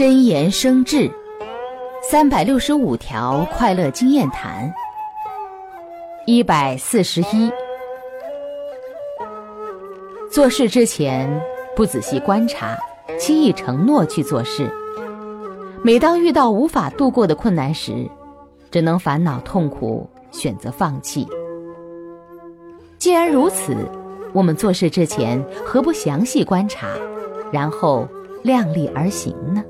[0.00, 1.10] 真言生智
[2.00, 4.72] 三百六十五条快乐经验谈
[6.24, 7.52] 一百四十一。
[10.32, 11.28] 做事之前
[11.76, 12.78] 不仔细观察
[13.18, 14.72] 轻易承诺去做事。
[15.84, 18.08] 每当遇到无法度过的困难时
[18.70, 21.28] 只能烦恼痛苦选择放弃。
[22.96, 23.76] 既然如此
[24.32, 26.88] 我们做事之前何不详细观察
[27.52, 28.08] 然后
[28.42, 29.62] 量力而行呢？